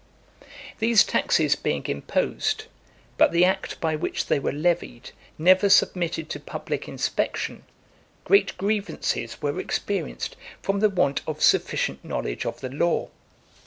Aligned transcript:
XLI. 0.41 0.45
These 0.79 1.03
taxes 1.03 1.55
being 1.55 1.85
imposed, 1.85 2.63
but 3.19 3.31
the 3.31 3.45
act 3.45 3.79
by 3.79 3.95
which 3.95 4.25
they 4.25 4.39
were 4.39 4.51
levied 4.51 5.11
never 5.37 5.69
submitted 5.69 6.27
to 6.31 6.39
public 6.39 6.87
inspection, 6.87 7.65
great 8.23 8.57
grievances 8.57 9.39
were 9.43 9.59
experienced 9.59 10.35
from 10.59 10.79
the 10.79 10.89
want 10.89 11.21
of 11.27 11.39
sufficient 11.39 12.03
knowledge 12.03 12.47
of 12.47 12.61
the 12.61 12.69
law. 12.69 13.11